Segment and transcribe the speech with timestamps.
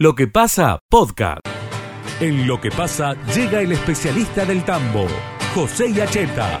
[0.00, 1.40] Lo que pasa, podcast.
[2.20, 5.08] En Lo que pasa, llega el especialista del tambo,
[5.52, 6.60] José Yacheta.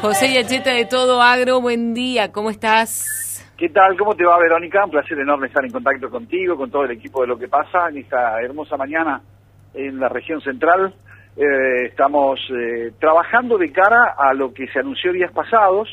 [0.00, 3.44] José Yacheta de Todo Agro, buen día, ¿cómo estás?
[3.58, 3.98] ¿Qué tal?
[3.98, 4.84] ¿Cómo te va, Verónica?
[4.84, 7.88] Un placer enorme estar en contacto contigo, con todo el equipo de Lo que pasa
[7.88, 9.20] en esta hermosa mañana
[9.74, 10.94] en la región central.
[11.36, 15.88] Eh, estamos eh, trabajando de cara a lo que se anunció días pasados,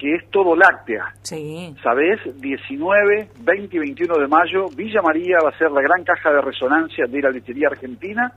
[0.00, 1.12] que es todo láctea.
[1.20, 1.76] Sí.
[1.82, 2.18] ¿Sabés?
[2.40, 6.40] 19, 20 y 21 de mayo, Villa María va a ser la gran caja de
[6.40, 8.32] resonancia de la lechería argentina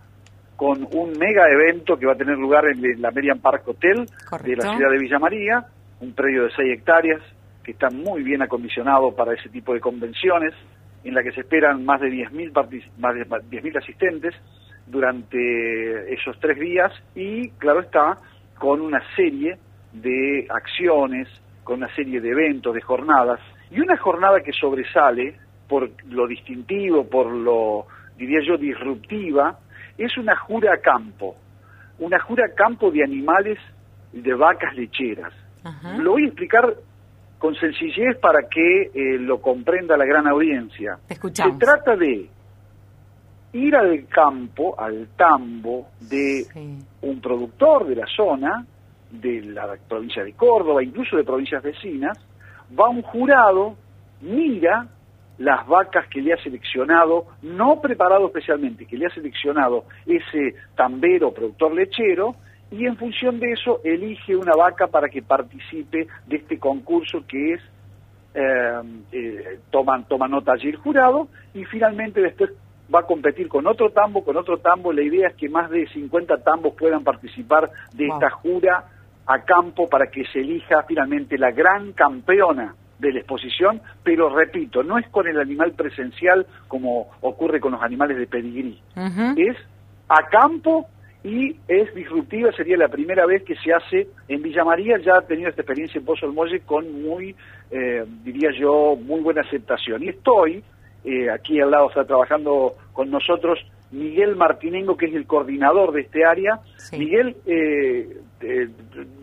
[0.58, 4.06] con un mega evento que va a tener lugar en la Merian Park Hotel
[4.44, 5.66] de la ciudad de Villa María,
[6.02, 7.22] un predio de 6 hectáreas
[7.64, 10.54] que está muy bien acondicionado para ese tipo de convenciones,
[11.06, 14.36] en la que se esperan más de 10.000 partic- más de 10.000 asistentes
[14.86, 18.18] durante esos tres días y, claro está,
[18.60, 19.58] con una serie
[19.94, 21.28] de acciones,
[21.64, 23.40] con una serie de eventos, de jornadas,
[23.72, 25.36] y una jornada que sobresale
[25.68, 29.58] por lo distintivo, por lo, diría yo, disruptiva,
[29.98, 31.36] es una jura a campo,
[32.00, 33.58] una jura a campo de animales
[34.12, 35.34] de vacas lecheras.
[35.64, 35.98] Ajá.
[35.98, 36.74] Lo voy a explicar
[37.40, 40.98] con sencillez para que eh, lo comprenda la gran audiencia.
[41.10, 41.58] Escuchamos.
[41.58, 42.30] Se trata de
[43.54, 46.80] ir al campo, al tambo de Sí.
[47.02, 48.66] un productor de la zona,
[49.14, 52.18] de la provincia de Córdoba, incluso de provincias vecinas,
[52.78, 53.76] va un jurado,
[54.22, 54.88] mira
[55.38, 61.34] las vacas que le ha seleccionado, no preparado especialmente, que le ha seleccionado ese tambero
[61.34, 62.36] productor lechero,
[62.72, 67.54] y en función de eso elige una vaca para que participe de este concurso que
[67.54, 67.62] es
[68.34, 72.50] eh, eh, toman, toma nota allí el jurado y finalmente después
[72.94, 74.92] va a competir con otro tambo, con otro tambo.
[74.92, 78.16] La idea es que más de 50 tambos puedan participar de Wow.
[78.16, 78.86] esta jura
[79.26, 84.84] a campo para que se elija finalmente la gran campeona de la exposición, pero repito,
[84.84, 88.80] no es con el animal presencial como ocurre con los animales de pedigrí,
[89.38, 89.58] es
[90.08, 90.88] a campo
[91.24, 95.22] y es disruptiva, sería la primera vez que se hace en Villa María, ya ha
[95.22, 97.34] tenido esta experiencia en Pozo del Molle con muy,
[97.72, 100.04] eh, diría yo, muy buena aceptación.
[100.04, 100.62] Y estoy,
[101.06, 103.58] eh, aquí al lado está trabajando con nosotros
[103.92, 106.60] Miguel Martinengo, que es el coordinador de este área.
[106.76, 106.98] Sí.
[106.98, 108.70] Miguel, eh, eh,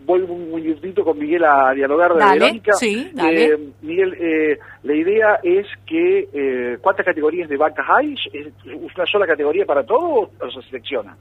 [0.05, 2.73] voy un minutito con Miguel a dialogar de Dale, Verónica.
[2.73, 3.45] sí, dale.
[3.45, 8.15] Eh, Miguel, eh, la idea es que, eh, ¿cuántas categorías de vacas hay?
[8.33, 8.53] ¿Es
[8.95, 11.15] una sola categoría para todo o se selecciona?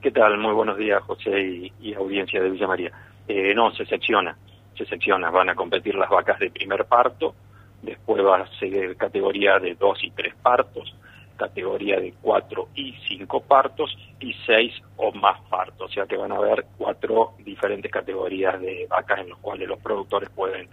[0.00, 0.38] ¿Qué tal?
[0.38, 2.92] Muy buenos días, José y, y audiencia de Villa María.
[3.26, 4.36] Eh, no, se secciona,
[4.76, 5.30] se secciona.
[5.30, 7.34] Van a competir las vacas de primer parto,
[7.82, 10.94] después va a seguir categoría de dos y tres partos,
[11.38, 15.90] categoría de cuatro y cinco partos y seis o más partos.
[15.90, 19.78] O sea que van a haber cuatro diferentes categorías de vacas en los cuales los
[19.78, 20.68] productores pueden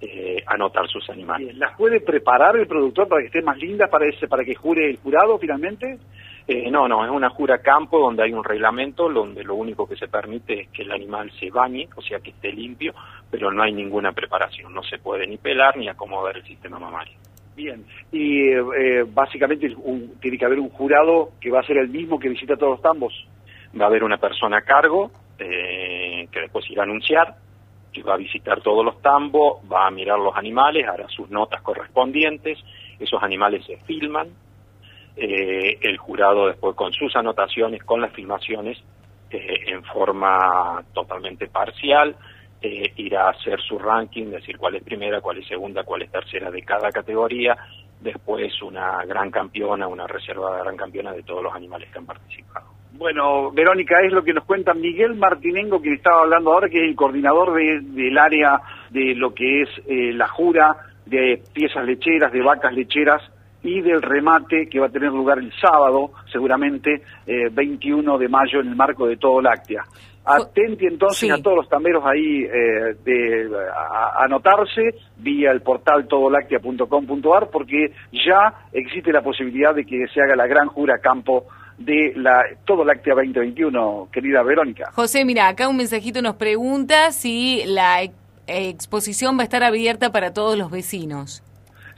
[0.00, 1.56] eh, anotar sus animales.
[1.56, 4.90] ¿Las puede preparar el productor para que estén más lindas para ese, para que jure
[4.90, 5.98] el jurado finalmente?
[6.46, 9.96] Eh, no, no, es una jura campo donde hay un reglamento donde lo único que
[9.96, 12.92] se permite es que el animal se bañe, o sea que esté limpio,
[13.30, 17.14] pero no hay ninguna preparación, no se puede ni pelar ni acomodar el sistema mamario.
[17.56, 19.72] Bien, y eh, básicamente
[20.20, 22.82] tiene que haber un jurado que va a ser el mismo que visita todos los
[22.82, 23.12] tambos.
[23.78, 27.36] Va a haber una persona a cargo eh, que después irá a anunciar,
[27.92, 31.62] que va a visitar todos los tambos, va a mirar los animales, hará sus notas
[31.62, 32.58] correspondientes,
[32.98, 34.28] esos animales se filman,
[35.16, 38.82] eh, el jurado después con sus anotaciones, con las filmaciones,
[39.30, 42.16] eh, en forma totalmente parcial,
[42.64, 46.10] eh, irá a hacer su ranking, decir cuál es primera, cuál es segunda, cuál es
[46.10, 47.56] tercera de cada categoría,
[48.00, 52.06] después una gran campeona, una reserva de gran campeona de todos los animales que han
[52.06, 52.66] participado.
[52.92, 56.84] Bueno, Verónica, es lo que nos cuenta Miguel Martinengo, quien estaba hablando ahora, que es
[56.84, 58.60] el coordinador de- del área
[58.90, 63.20] de lo que es eh, la jura de piezas lecheras, de vacas lecheras
[63.64, 68.60] y del remate que va a tener lugar el sábado, seguramente eh, 21 de mayo
[68.60, 69.82] en el marco de Todo Láctea.
[70.24, 71.30] Atenti entonces Sí.
[71.30, 77.92] a todos los tamberos ahí eh, de a- a anotarse vía el portal todoláctea.com.ar porque
[78.12, 81.46] ya existe la posibilidad de que se haga la gran jura campo
[81.78, 84.90] de la Todo Láctea 2021, querida Verónica.
[84.92, 88.14] José, mira, acá un mensajito nos pregunta si la ex-
[88.46, 91.42] exposición va a estar abierta para todos los vecinos.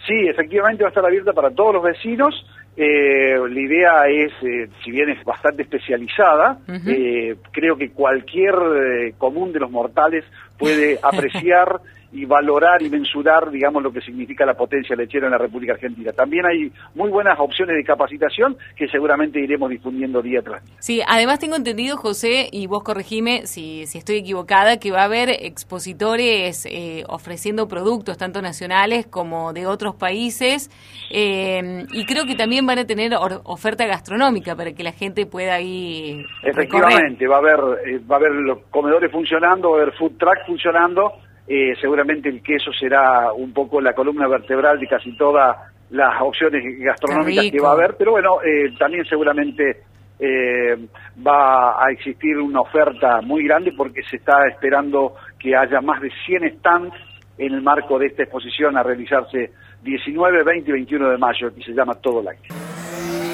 [0.06, 2.32] Sí, efectivamente va a estar abierta para todos los vecinos.
[2.78, 9.14] Eh, la idea es, eh, si bien es bastante especializada, eh, creo que cualquier eh,
[9.17, 10.25] común de los mortales
[10.58, 11.81] puede apreciar
[12.12, 16.12] y valorar y mensurar, digamos, lo que significa la potencia lechera en la República Argentina.
[16.12, 20.75] También hay muy buenas opciones de capacitación que seguramente iremos difundiendo día tras día.
[20.81, 25.05] Sí, además tengo entendido, José, y vos corregime si, si estoy equivocada, que va a
[25.05, 30.70] haber expositores eh, ofreciendo productos, tanto nacionales como de otros países,
[31.11, 33.12] eh, y creo que también van a tener
[33.44, 36.26] oferta gastronómica para que la gente pueda ir.
[36.43, 40.12] Efectivamente, va a haber, eh, va a haber los comedores funcionando, va a haber food
[40.19, 41.12] truck funcionando,
[41.48, 45.56] eh, seguramente el queso será un poco la columna vertebral de casi todas
[45.90, 49.82] las opciones gastronómicas que va a haber, pero bueno, eh, también seguramente
[50.19, 50.88] eh,
[51.25, 56.10] va a existir una oferta muy grande porque se está esperando que haya más de
[56.26, 56.96] 100 stands
[57.38, 59.52] en el marco de esta exposición a realizarse
[59.82, 62.48] 19, 20 y 21 de mayo, y se llama Todo Like.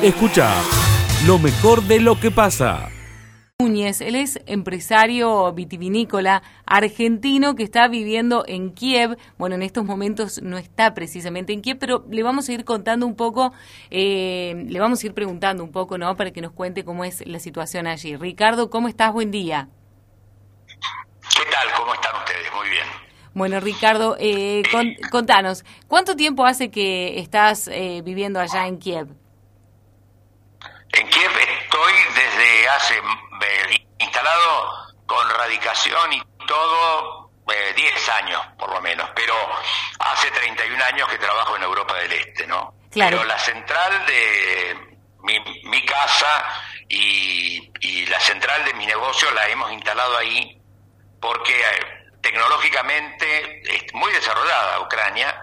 [0.03, 0.51] Escucha
[1.27, 2.89] lo mejor de lo que pasa.
[3.63, 4.01] Núñez.
[4.01, 9.17] Él es empresario vitivinícola argentino que está viviendo en Kiev.
[9.39, 13.07] Bueno, en estos momentos no está precisamente en Kiev, pero le vamos a ir contando
[13.07, 13.53] un poco,
[13.91, 16.17] eh, le vamos a ir preguntando un poco, ¿no?
[16.17, 18.17] Para que nos cuente cómo es la situación allí.
[18.17, 19.13] Ricardo, ¿cómo estás?
[19.13, 19.69] Buen día.
[20.69, 21.69] ¿Qué tal?
[21.77, 22.53] ¿Cómo están ustedes?
[22.57, 22.87] Muy bien.
[23.33, 24.63] Bueno, Ricardo, eh,
[25.11, 29.07] contanos, ¿cuánto tiempo hace que estás eh, viviendo allá en Kiev?
[30.95, 32.95] En Kiev estoy desde hace
[33.99, 39.35] instalado con radicación y todo 10 eh, años por lo menos, pero
[39.99, 42.75] hace 31 años que trabajo en Europa del Este, ¿no?
[42.91, 43.19] Claro.
[43.19, 46.45] Pero la central de mi, casa
[46.89, 47.71] y,
[48.09, 50.61] la central de mi negocio la hemos instalado ahí
[51.21, 55.35] porque eh, tecnológicamente es muy desarrollada Ucrania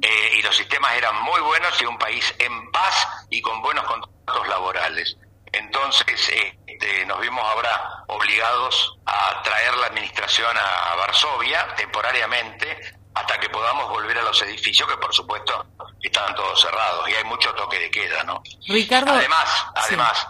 [0.00, 3.84] eh, y los sistemas eran muy buenos y un país en paz y con buenos
[3.84, 5.16] contratos laborales.
[5.58, 6.30] Entonces
[6.66, 13.88] este, nos vimos ahora obligados a traer la administración a, Varsovia temporariamente hasta que podamos
[13.88, 15.66] volver a los edificios que por supuesto
[16.02, 18.42] están todos cerrados y hay mucho toque de queda, ¿no?
[18.66, 19.12] Ricardo.
[19.12, 20.26] Además, además,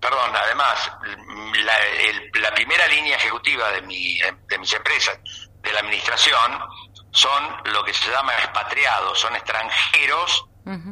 [0.00, 0.92] perdón, además
[1.64, 5.18] la, la, primera línea ejecutiva de, mi, de mis empresas,
[5.62, 6.60] de la administración,
[7.10, 10.44] son lo que se llama expatriados, son extranjeros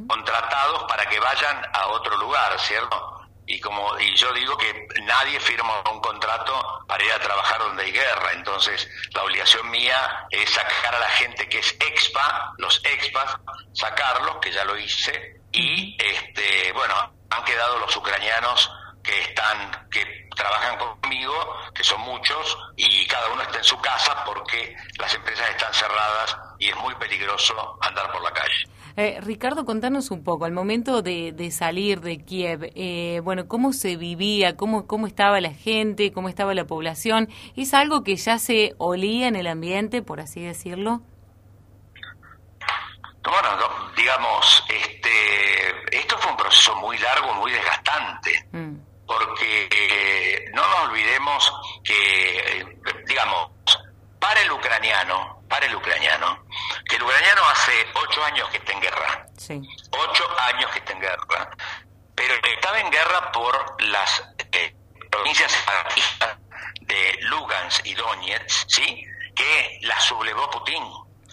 [0.08, 3.15] contratados para que vayan a otro lugar, ¿cierto?
[3.46, 7.84] Y como y yo digo que nadie firma un contrato para ir a trabajar donde
[7.84, 8.32] hay guerra.
[8.32, 13.36] Entonces la obligación mía es sacar a la gente que es expa los expas
[13.72, 16.94] sacarlos que ya lo hice y este bueno
[17.30, 18.70] han quedado los ucranianos
[19.02, 24.24] que están que trabajan conmigo que son muchos y cada uno está en su casa
[24.24, 28.66] porque las empresas están cerradas y es muy peligroso andar por la calle
[28.96, 33.96] eh, Ricardo, contanos un poco, al momento de, salir de Kiev, eh, bueno, ¿cómo se
[33.96, 34.56] vivía?
[34.56, 36.12] Cómo, ¿Cómo estaba la gente?
[36.12, 37.28] ¿Cómo estaba la población?
[37.56, 41.02] ¿Es algo que ya se olía en el ambiente, por así decirlo?
[43.22, 43.48] Bueno,
[43.96, 48.76] digamos, este, esto fue un proceso muy largo, muy desgastante, mm.
[49.04, 51.52] porque eh, no nos olvidemos
[51.82, 52.78] que,
[53.08, 53.50] digamos,
[54.20, 56.44] para el ucraniano, para el ucraniano,
[56.88, 59.26] que el ucraniano hace ocho años que está en guerra.
[59.90, 61.50] Ocho años que está en guerra.
[62.14, 64.22] Pero estaba en guerra por las
[64.52, 64.74] eh,
[65.10, 66.38] provincias separatistas
[66.80, 69.04] de Lugansk y Donetsk, ¿sí?
[69.34, 70.82] que las sublevó Putin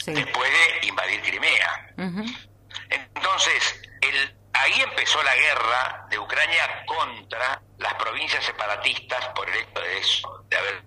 [0.06, 1.94] después de invadir Crimea.
[2.90, 9.80] Entonces, el, ahí empezó la guerra de Ucrania contra las provincias separatistas por el hecho
[9.80, 10.84] de eso, de haber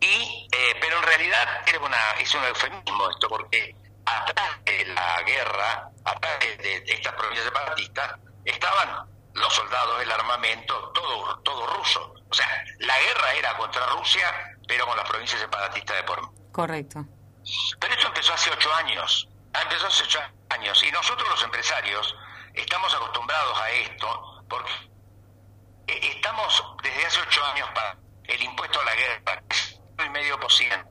[0.00, 3.74] y, eh, pero en realidad era una, es un eufemismo esto, porque
[4.04, 11.38] atrás de la guerra, atrás de, estas provincias separatistas, estaban los soldados, el armamento, todo,
[11.40, 12.14] todo ruso.
[12.30, 12.46] O sea,
[12.78, 16.20] la guerra era contra Rusia, pero con las provincias separatistas de por
[16.52, 17.04] Correcto.
[17.78, 19.28] Pero esto empezó hace ocho años.
[19.54, 20.20] Ah, empezó hace ocho
[20.50, 20.82] años.
[20.82, 22.14] Y nosotros los empresarios
[22.54, 24.72] estamos acostumbrados a esto porque
[25.86, 29.42] eh, estamos desde hace ocho años para el impuesto a la guerra,
[29.98, 30.86] 1,5%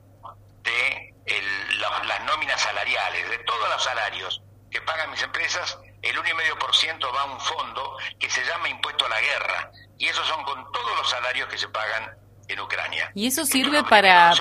[0.62, 6.16] de el, la, las nóminas salariales, de todos los salarios que pagan mis empresas, el
[6.16, 9.70] 1,5% va a un fondo que se llama impuesto a la guerra.
[9.98, 13.10] Y esos son con todos los salarios que se pagan en Ucrania.
[13.14, 14.32] Y eso sirve para...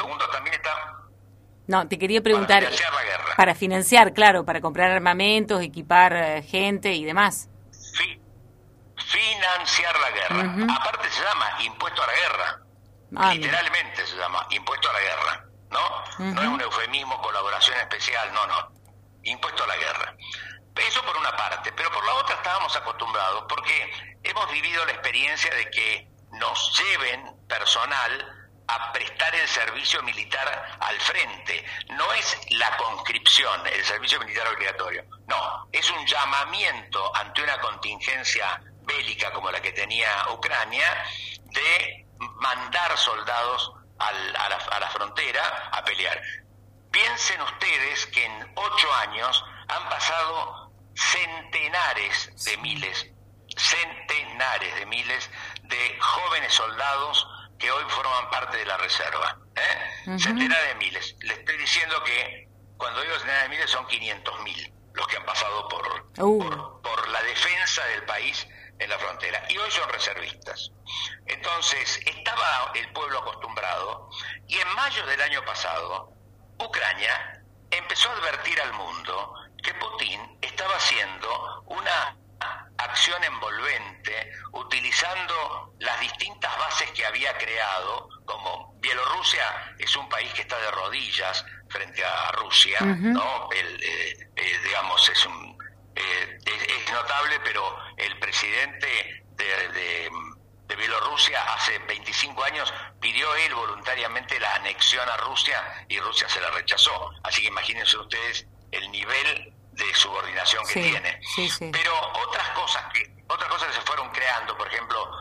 [1.67, 2.63] No, te quería preguntar...
[2.63, 3.35] Para financiar la guerra.
[3.35, 7.49] Para financiar, claro, para comprar armamentos, equipar eh, gente y demás.
[7.93, 8.21] Fi
[8.95, 10.73] financiar la guerra.
[10.75, 12.66] Aparte se llama impuesto a la guerra.
[13.15, 16.33] Ah, Literalmente se llama impuesto a la guerra, ¿no?
[16.33, 18.71] No es un eufemismo, colaboración especial, no, no.
[19.23, 20.15] Impuesto a la guerra.
[20.75, 23.91] Eso por una parte, pero por la otra estábamos acostumbrados porque
[24.23, 28.33] hemos vivido la experiencia de que nos lleven personal
[28.67, 31.65] a prestar el servicio militar al frente.
[31.89, 35.03] No es la conscripción, el servicio militar obligatorio.
[35.27, 41.03] No, es un llamamiento ante una contingencia bélica como la que tenía Ucrania
[41.45, 46.21] de mandar soldados a, la, a la frontera a pelear.
[46.91, 53.07] Piensen ustedes que en ocho años han pasado centenares de miles,
[53.55, 55.29] centenares de miles
[55.63, 57.27] de jóvenes soldados
[57.59, 59.37] que hoy forman parte de la reserva.
[59.55, 60.17] ¿eh?
[60.19, 61.15] Centenares de miles.
[61.21, 62.47] Le estoy diciendo que
[62.77, 66.39] cuando digo centenares de miles son 500 mil los que han pasado por, uh.
[66.39, 68.47] por, por la defensa del país
[68.79, 69.43] en la frontera.
[69.49, 70.71] Y hoy son reservistas.
[71.25, 74.09] Entonces, estaba el pueblo acostumbrado
[74.47, 76.13] y en mayo del año pasado,
[76.59, 82.15] Ucrania empezó a advertir al mundo que Putin estaba haciendo una
[82.77, 90.41] acción envolvente utilizando las distintas bases que había creado, como Bielorrusia es un país que
[90.41, 93.49] está de rodillas frente a Rusia, ¿no?
[93.51, 95.56] El, eh, eh, digamos, es, un,
[95.97, 98.87] eh, es, notable, pero el presidente
[99.31, 100.09] de, de,
[100.67, 106.39] de, Bielorrusia hace 25 años pidió él voluntariamente la anexión a Rusia y Rusia se
[106.39, 107.11] la rechazó.
[107.23, 111.19] Así que imagínense ustedes el nivel de subordinación que tiene.
[111.71, 115.11] Pero otras cosas que otras cosas que se fueron creando, por ejemplo,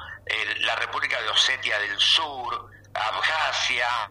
[0.60, 4.10] la República de Osetia del Sur, Abjasia,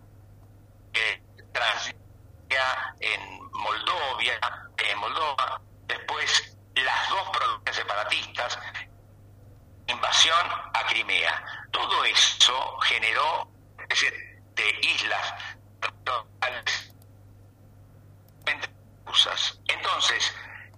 [0.94, 1.22] eh,
[1.54, 4.40] Transnistria, en Moldovia,
[4.78, 8.60] en Moldova, después las dos provincias separatistas,
[9.88, 11.44] invasión a Crimea.
[11.72, 13.50] Todo eso generó
[14.56, 15.34] de islas
[19.68, 20.34] entonces,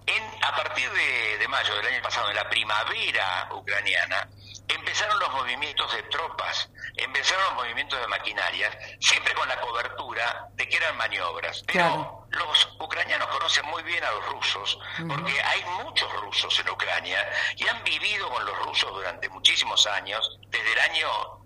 [0.05, 4.29] en, a partir de, mayo del año pasado, en la primavera ucraniana,
[4.67, 10.67] empezaron los movimientos de tropas, empezaron los movimientos de maquinarias, siempre con la cobertura de
[10.67, 11.63] que eran maniobras.
[11.67, 17.27] Pero los ucranianos conocen muy bien a los rusos, porque hay muchos rusos en Ucrania
[17.55, 21.37] y han vivido con los rusos durante muchísimos años, desde el año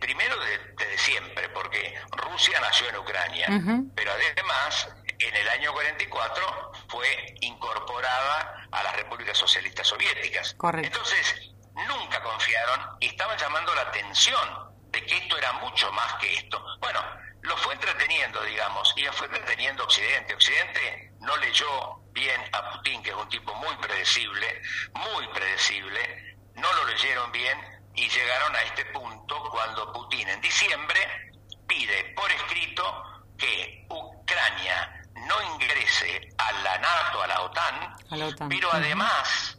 [0.00, 0.36] primero
[0.76, 3.46] desde, siempre, porque Rusia nació en Ucrania,
[3.94, 4.88] pero además
[5.18, 10.54] en el año 44 fue incorporada a las repúblicas socialistas soviéticas.
[10.74, 16.34] Entonces, nunca confiaron y estaban llamando la atención de que esto era mucho más que
[16.34, 16.64] esto.
[16.80, 17.00] Bueno,
[17.42, 20.34] lo fue entreteniendo, digamos, y lo fue entreteniendo Occidente.
[20.34, 24.62] Occidente no leyó bien a Putin, que es un tipo muy predecible,
[24.94, 27.58] muy predecible, no lo leyeron bien
[27.94, 31.32] y llegaron a este punto cuando Putin en diciembre
[31.66, 39.58] pide por escrito que Ucrania no ingrese a la NATO, a la OTAN, pero además,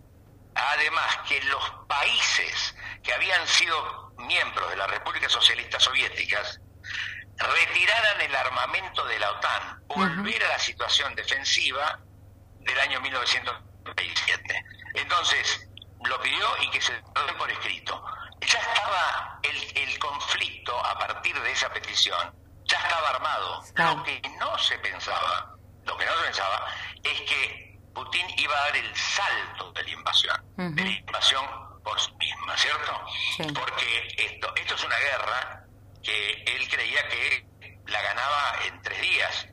[0.56, 6.60] además que los países que habían sido miembros de la República Socialista Soviéticas
[7.38, 12.00] retiraran el armamento de la OTAN, volver a la situación defensiva
[12.60, 14.66] del año 1997.
[14.96, 15.68] Entonces,
[16.06, 18.04] lo pidió y que se lo den por escrito.
[18.42, 23.64] Ya estaba el, el conflicto a partir de esa petición ya estaba armado.
[23.76, 25.56] Lo que no se pensaba,
[25.86, 26.68] lo que no se pensaba
[27.04, 31.44] es que Putin iba a dar el salto de la invasión, de la invasión
[31.84, 33.06] por sí misma, ¿cierto?
[33.54, 35.66] Porque esto, esto es una guerra
[36.02, 37.46] que él creía que
[37.88, 39.48] la ganaba en tres días.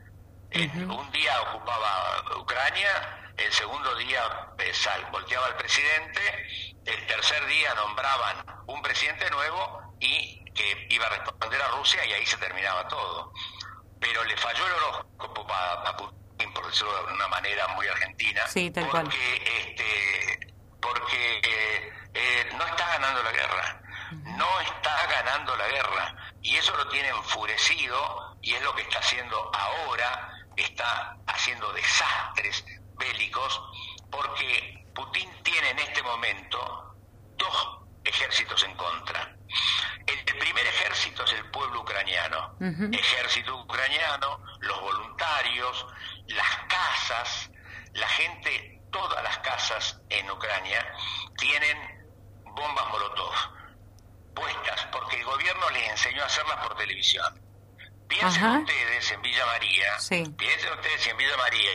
[0.53, 4.21] un día ocupaba Ucrania, el segundo día
[4.59, 6.21] eh, sal, volteaba al presidente,
[6.85, 12.13] el tercer día nombraban un presidente nuevo y que iba a responder a Rusia y
[12.13, 13.33] ahí se terminaba todo.
[13.99, 18.43] Pero le falló el horóscopo a, Putin, por decirlo de una manera muy argentina,
[18.89, 21.93] porque, Este, porque eh,
[22.57, 23.81] no está ganando la guerra,
[24.37, 28.99] no está ganando la guerra, y eso lo tiene enfurecido y es lo que está
[28.99, 32.65] haciendo ahora, está haciendo desastres
[32.97, 33.61] bélicos,
[34.09, 36.95] porque Putin tiene en este momento
[37.37, 39.35] dos ejércitos en contra.
[40.05, 42.55] El primer ejército es el pueblo ucraniano.
[42.91, 45.85] Ejército ucraniano, los voluntarios,
[46.27, 47.49] las casas,
[47.93, 50.85] la gente, todas las casas en Ucrania
[51.37, 52.00] tienen
[52.55, 53.33] bombas Molotov
[54.33, 57.41] puestas porque el gobierno les enseñó a hacerlas por televisión.
[58.07, 59.97] Piensen ustedes en Villa María,
[60.37, 61.71] piensen ustedes si en Villa María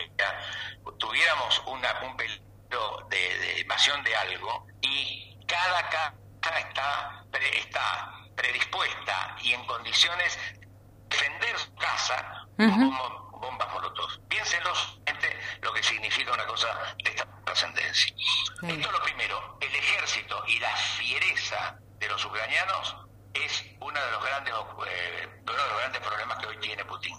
[0.99, 6.13] tuviéramos una, un peligro de, de invasión de algo y cada casa
[6.59, 10.67] está, está predispuesta y en condiciones de
[11.09, 14.09] defender su casa con bombas molotov.
[14.27, 14.73] Piénsenlo
[15.61, 16.67] lo que significa una cosa
[17.03, 18.15] de esta trascendencia.
[18.61, 22.95] Esto es lo primero el ejército y la fiereza de los ucranianos
[23.33, 24.53] es uno de los grandes,
[24.87, 27.17] eh, uno de los grandes problemas que hoy tiene Putin.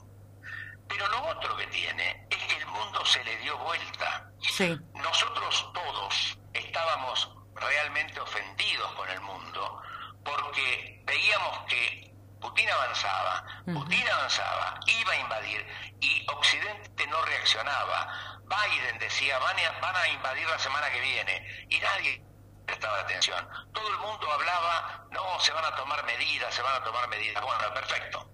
[0.89, 4.31] Pero lo otro que tiene es que el mundo se le dio vuelta.
[4.41, 4.77] Sí.
[4.95, 9.83] Nosotros todos estábamos realmente ofendidos con el mundo
[10.25, 13.45] porque veíamos que Putin avanzaba.
[13.67, 15.67] Putin avanzaba, iba a invadir
[16.01, 18.41] y Occidente no reaccionaba.
[18.45, 22.28] Biden decía, van a, van a invadir la semana que viene y nadie
[22.69, 23.49] prestaba atención.
[23.73, 27.43] Todo el mundo hablaba, no, se van a tomar medidas, se van a tomar medidas.
[27.43, 28.31] Bueno, perfecto.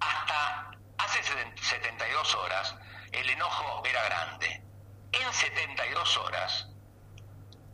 [0.00, 2.76] Hasta hace 72 horas
[3.10, 4.62] el enojo era grande.
[5.12, 6.68] En 72 horas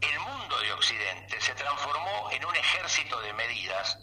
[0.01, 3.99] el mundo de Occidente se transformó en un ejército de medidas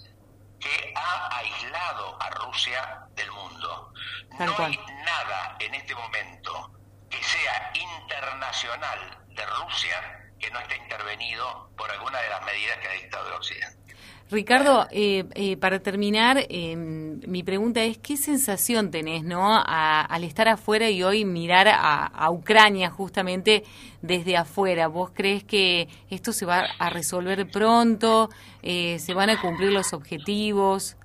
[0.59, 3.93] que ha aislado a Rusia del mundo.
[4.39, 6.71] no hay nada en este momento
[7.09, 12.87] que sea internacional de Rusia que no esté intervenido por alguna de las medidas que
[12.87, 13.85] ha dictado el Occidente.
[14.31, 20.47] Ricardo, eh, eh, para terminar, em, mi pregunta es, ¿qué sensación tenés no, al estar
[20.47, 23.63] afuera y hoy mirar a, Ucrania justamente
[24.01, 24.87] desde afuera?
[24.87, 28.29] ¿Vos crees que esto se va a resolver pronto?
[28.63, 30.97] Eh, ¿Se van a cumplir los objetivos?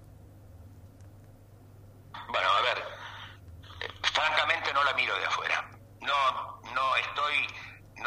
[2.12, 2.82] Bueno, a ver,
[4.00, 5.49] francamente no la miro de afuera.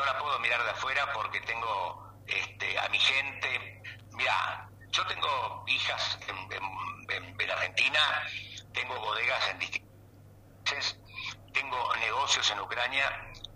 [0.03, 3.81] No, la puedo mirar de afuera porque tengo este, a mi gente.
[4.11, 7.99] Mira, yo tengo hijas en, Argentina,
[8.73, 10.97] tengo bodegas en distintos
[11.53, 13.05] tengo negocios en Ucrania,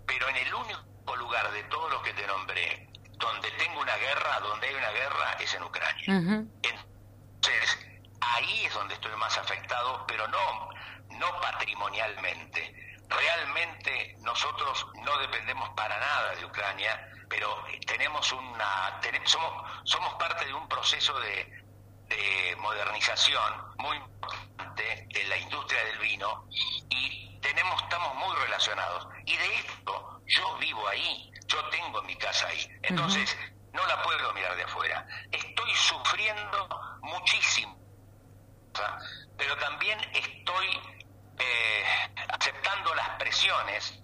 [0.06, 2.88] pero en el único lugar de todos los que te nombré
[3.18, 6.04] donde tengo una guerra, donde hay una guerra, es en Ucrania.
[6.62, 7.78] Entonces,
[8.20, 10.68] ahí es donde estoy más afectado, pero no,
[11.10, 12.87] no patrimonialmente.
[13.08, 20.54] Realmente nosotros no dependemos para nada de Ucrania pero tenemos una somos, somos parte de
[20.54, 21.44] un proceso de,
[22.08, 26.46] de modernización muy importante de la industria del vino
[26.88, 29.08] y tenemos estamos muy relacionados.
[29.26, 32.66] Y de esto yo vivo ahí yo tengo mi casa ahí.
[32.82, 33.36] Entonces
[33.72, 35.06] no la puedo mirar de afuera.
[35.30, 36.68] Estoy sufriendo
[37.02, 37.78] muchísimo
[39.36, 40.66] pero también estoy
[41.38, 41.84] eh,
[42.94, 44.00] las presiones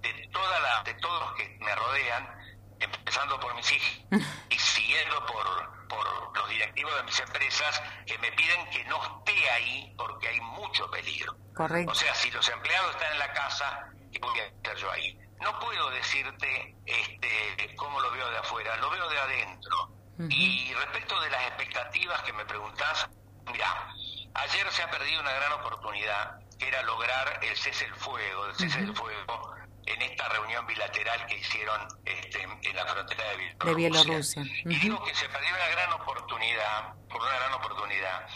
[0.00, 2.40] de toda la de todos los que me rodean
[2.80, 8.32] empezando por mis hijos y siguiendo por, por los directivos de mis empresas que me
[8.32, 11.36] piden que no esté ahí porque hay mucho peligro.
[11.54, 11.92] Correcto.
[11.92, 15.18] O sea, si los empleados están en la casa, ¿qué voy a estar yo ahí?
[15.40, 19.90] No puedo decirte este, cómo lo veo de afuera, lo veo de adentro.
[20.28, 23.08] Y respecto de las expectativas que me preguntás,
[23.50, 23.88] mira,
[24.34, 28.54] ayer se ha perdido una gran oportunidad que era lograr el cese del fuego, el
[28.54, 29.54] cese del fuego
[29.86, 33.24] en esta reunión bilateral que hicieron este, en la frontera
[33.64, 34.42] de Bielorrusia.
[34.42, 38.26] Y digo que se perdió una gran oportunidad, por una gran oportunidad.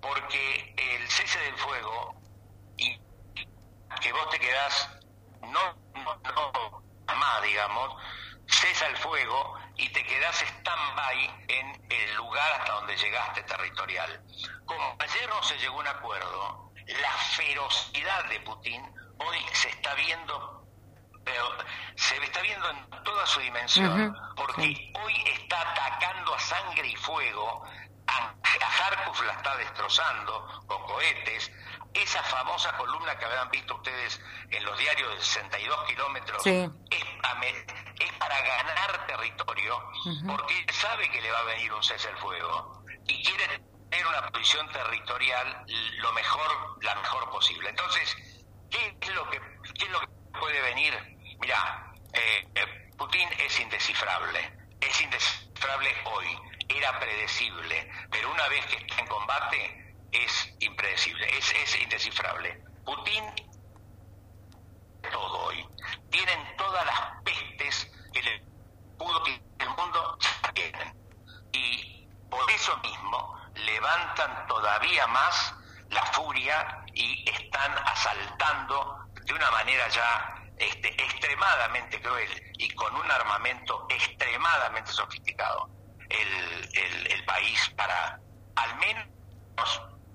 [0.00, 2.14] porque el cese del fuego
[2.78, 2.98] y
[4.00, 4.88] que vos te quedás
[5.42, 8.02] no, no, más, digamos,
[8.46, 14.22] cesa el fuego y te quedás stand-by en el lugar hasta donde llegaste territorial.
[14.66, 18.82] Como ayer no se llegó a un acuerdo, la ferocidad de Putin
[19.18, 20.66] hoy se está viendo,
[21.24, 21.48] pero
[21.96, 27.64] se está viendo en toda su dimensión, porque hoy está atacando a sangre y fuego,
[28.06, 31.50] a, Kharkov la está destrozando con cohetes,
[31.94, 36.70] esa famosa columna que habrán visto ustedes en los diarios de 62 kilómetros es,
[38.18, 39.82] para ganar territorio,
[40.26, 44.28] porque sabe que le va a venir un cese al fuego y quiere tener una
[44.30, 45.64] posición territorial
[45.98, 47.70] lo mejor, la mejor posible.
[47.70, 48.16] Entonces,
[48.70, 49.40] ¿Qué es lo que,
[49.74, 50.06] qué es lo que
[50.38, 50.94] puede venir?
[51.40, 58.76] Mira, eh, eh, Putin es indescifrable, es indescifrable hoy, era predecible, pero una vez que
[58.76, 59.79] está en combate
[60.12, 62.62] es impredecible, es, es indescifrable.
[62.84, 63.24] Putin
[65.08, 65.66] todo hoy,
[66.10, 68.42] tienen todas las pestes que le
[68.98, 70.18] pudo el mundo
[70.54, 70.94] tienen
[71.52, 75.54] y por eso mismo levantan todavía más
[75.88, 83.10] la furia y están asaltando de una manera ya este, extremadamente cruel y con un
[83.10, 85.70] armamento extremadamente sofisticado
[86.08, 88.20] el, el país para
[88.56, 89.08] al menos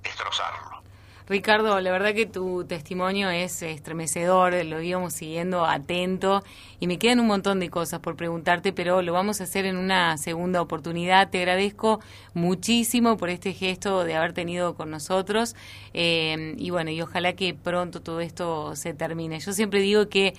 [0.05, 0.85] destrozarlo.
[1.27, 6.43] Ricardo, la verdad que tu testimonio es estremecedor, lo íbamos siguiendo atento
[6.79, 9.77] y me quedan un montón de cosas por preguntarte, pero lo vamos a hacer en
[9.77, 11.31] una segunda oportunidad.
[11.31, 11.99] Te agradezco
[12.35, 15.55] muchísimo por este gesto de haber tenido con nosotros
[15.95, 19.39] eh, y bueno, y ojalá que pronto todo esto se termine.
[19.39, 20.35] Yo siempre digo que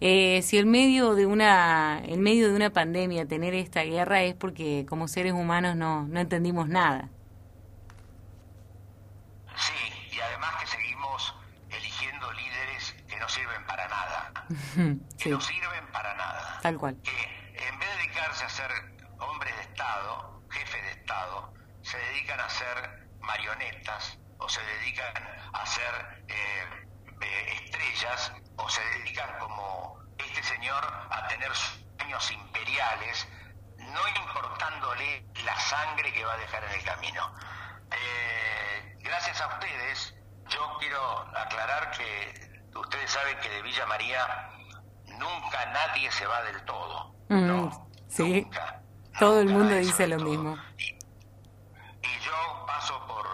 [0.00, 4.34] eh, si en medio de una en medio de una pandemia tener esta guerra es
[4.34, 7.10] porque como seres humanos no no entendimos nada.
[15.18, 16.58] Que no sirven para nada.
[16.62, 16.96] Tal cual.
[17.02, 18.70] Que en vez de dedicarse a ser
[19.18, 25.14] hombres de Estado, jefes de Estado, se dedican a ser marionetas o se dedican
[25.52, 26.86] a ser eh,
[27.22, 33.28] eh, estrellas o se dedican como este señor a tener sueños imperiales,
[33.78, 37.34] no importándole la sangre que va a dejar en el camino.
[37.90, 40.14] Eh, gracias a ustedes,
[40.48, 44.50] yo quiero aclarar que ustedes saben que de Villa María
[45.06, 47.14] nunca nadie se va del todo.
[47.28, 47.68] Mm,
[48.08, 48.48] sí,
[49.18, 50.56] todo el mundo dice lo mismo.
[50.78, 50.98] Y,
[52.20, 53.26] yo paso por,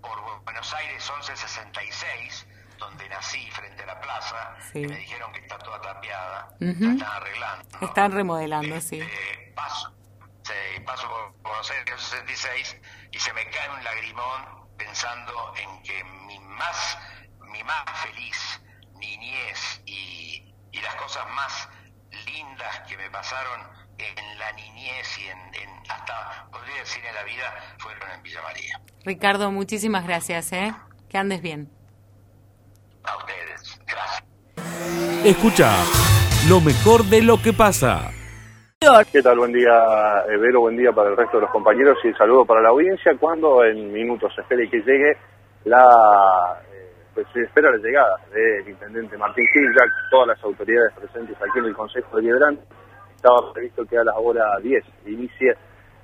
[0.00, 2.46] por Buenos Aires 1166,
[2.78, 7.78] donde nací frente a la plaza, y me dijeron que está toda tapiada, están arreglando.
[7.80, 9.00] Están remodelando, sí.
[9.00, 9.92] Este, paso,
[10.84, 12.76] paso por Buenos Aires 1166
[13.12, 16.98] y se me cae un lagrimón pensando en que mi más,
[17.56, 18.60] mi más feliz
[18.98, 20.42] niñez y,
[20.82, 21.68] las cosas más
[22.26, 23.60] lindas que me pasaron
[23.98, 28.80] en la niñez y en, hasta, podría decir, en la vida, fueron en Villa María.
[29.04, 30.72] Ricardo, muchísimas gracias, ¿eh?
[31.08, 31.68] Que andes bien.
[33.02, 34.24] A ustedes, gracias.
[35.24, 35.72] Escucha
[36.48, 38.12] lo mejor de lo que pasa.
[39.10, 39.38] ¿Qué tal?
[39.38, 42.68] Buen día, Vero, buen día para el resto de los compañeros y saludo para la
[42.68, 43.16] audiencia.
[43.18, 45.16] Cuando en minutos se espere que llegue
[45.64, 46.60] la
[47.16, 51.58] pues se espera la llegada del intendente Martín Gil, ya todas las autoridades presentes aquí
[51.58, 52.62] en el Consejo Deliberante.
[53.16, 55.52] Estaba previsto que a las horas 10 inicie,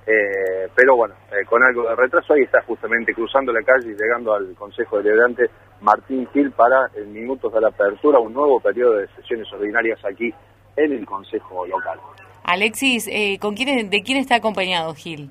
[0.06, 3.94] eh, pero bueno, eh, con algo de retraso, ahí está justamente cruzando la calle y
[3.94, 5.50] llegando al Consejo Deliberante
[5.82, 10.32] Martín Gil para en minutos de la apertura un nuevo periodo de sesiones ordinarias aquí
[10.76, 11.98] en el Consejo local.
[12.42, 15.28] Alexis, eh, ¿con quién, ¿de quién está acompañado Gil?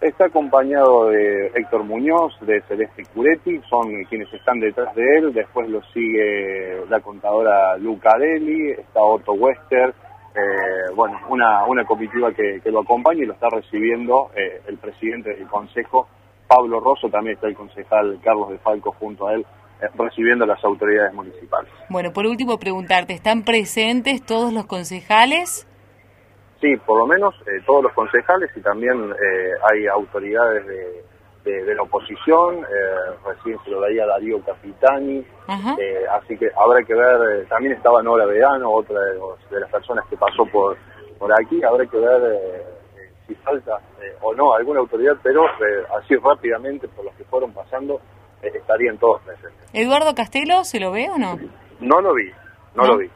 [0.00, 5.32] Está acompañado de Héctor Muñoz, de Celeste Curetti, son quienes están detrás de él.
[5.32, 9.92] Después lo sigue la contadora Luca Deli, está Otto Wester,
[10.38, 15.34] eh, bueno, una, una comitiva que, lo acompaña y lo está recibiendo eh, el presidente
[15.34, 16.06] del Consejo,
[16.46, 19.44] Pablo Rosso, también está el concejal Carlos de Falco junto a él,
[19.82, 21.70] eh, recibiendo las autoridades municipales.
[21.88, 25.67] Bueno, por último preguntarte, ¿están presentes todos los concejales?
[26.60, 31.04] Sí, por lo menos eh, todos los concejales y también eh, hay autoridades de,
[31.74, 35.24] la oposición, eh, recién se lo daría Darío Capitani,
[36.10, 40.44] así que habrá que ver, también estaba Nora Verano, otra de, las personas que pasó
[40.44, 40.76] por,
[41.18, 42.64] por aquí, habrá que ver
[43.26, 43.80] si falta
[44.20, 45.46] o no alguna autoridad, pero
[45.98, 47.98] así rápidamente por los que fueron pasando
[48.42, 49.70] estarían todos presentes.
[49.72, 51.38] ¿Eduardo Castelo se lo ve o no?
[51.80, 52.30] No lo vi,
[52.74, 52.84] no.
[52.84, 53.10] lo vi.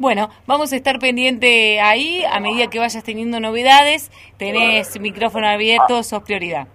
[0.00, 4.10] Bueno, vamos a estar pendiente ahí a medida que vayas teniendo novedades.
[4.38, 6.02] Tenés micrófono abierto, ah.
[6.02, 6.68] sos prioridad.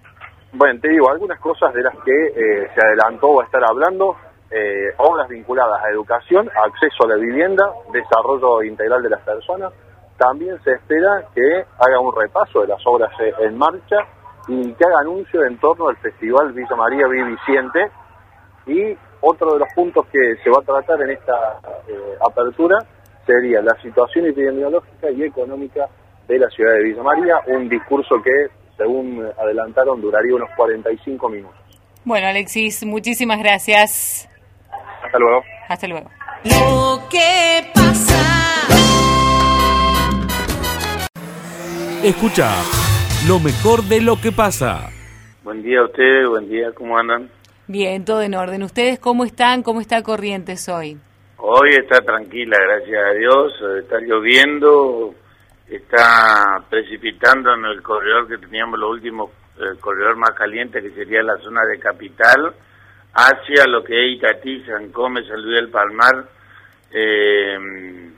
[0.52, 4.14] Bueno, te digo, algunas cosas de las que eh, se adelantó a estar hablando,
[4.48, 9.72] eh, obras vinculadas a educación, acceso a la vivienda, desarrollo integral de las personas.
[10.16, 14.06] También se espera que haga un repaso de las obras eh, en marcha
[14.46, 17.90] y que haga anuncio en torno al Festival Villa María Viviciente.
[18.66, 21.60] Y otro de los puntos que se va a tratar en esta
[22.24, 22.78] apertura
[23.26, 25.86] sería la situación epidemiológica y económica
[26.28, 31.60] de la ciudad de Villa María, un discurso que, según adelantaron, duraría unos 45 minutos.
[32.04, 34.28] Bueno, Alexis, muchísimas gracias.
[35.04, 35.42] Hasta luego.
[35.68, 36.10] Hasta luego.
[36.44, 38.22] Lo que pasa.
[42.04, 42.50] Escucha
[43.26, 44.90] lo mejor de lo que pasa.
[45.42, 47.30] Buen día a ustedes, buen día, ¿cómo andan?
[47.66, 48.62] Bien, todo en orden.
[48.62, 49.62] ¿Ustedes cómo están?
[49.62, 50.98] ¿Cómo está Corrientes hoy?
[51.48, 55.14] Hoy está tranquila, gracias a Dios, está lloviendo,
[55.68, 59.30] está precipitando en el corredor que teníamos lo último,
[59.60, 62.52] el corredor más caliente que sería la zona de capital,
[63.14, 66.24] hacia lo que es Itatí, San Come, San Luis del Palmar,
[66.90, 68.10] eh,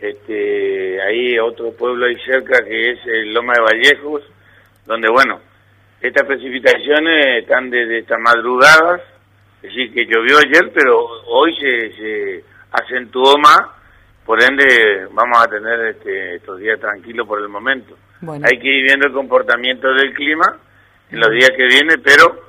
[0.00, 4.22] este, ahí otro pueblo ahí cerca que es el Loma de Vallejos,
[4.84, 5.40] donde bueno,
[5.98, 9.00] estas precipitaciones están desde estas madrugadas,
[9.64, 13.60] es decir, que llovió ayer, pero hoy se, acentuó más,
[14.26, 17.96] por ende vamos a tener este, estos días tranquilos por el momento.
[18.20, 20.44] Hay que ir viendo el comportamiento del clima
[21.10, 22.42] en los días que vienen, pero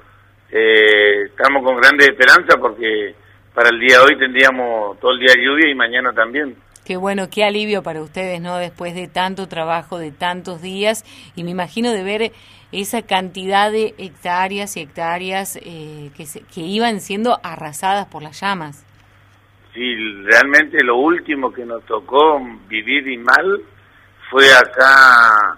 [0.52, 3.16] eh, estamos con grandes esperanzas porque
[3.54, 6.58] para el día de hoy tendríamos todo el día lluvia y mañana también.
[6.84, 8.58] Qué bueno, qué alivio para ustedes, ¿no?
[8.58, 12.32] Después de tanto trabajo, de tantos días, y me imagino de ver
[12.82, 18.86] esa cantidad de hectáreas y hectáreas eh, que, que iban siendo arrasadas por las llamas.
[19.74, 23.62] Sí, realmente lo último que nos tocó vivir y mal
[24.30, 25.58] fue acá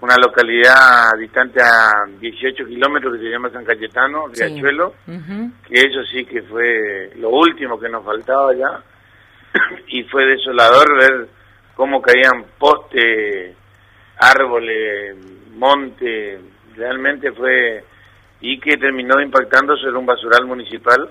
[0.00, 4.94] una localidad distante a 18 kilómetros que se llama San Cayetano, Riachuelo,
[5.66, 8.82] que eso sí que fue lo último que nos faltaba ya.
[9.88, 11.28] Y fue desolador ver
[11.74, 13.56] cómo caían postes,
[14.18, 15.16] árboles,
[15.56, 16.40] monte,
[16.76, 17.84] realmente fue
[18.40, 21.10] y que terminó impactando sobre un basural municipal,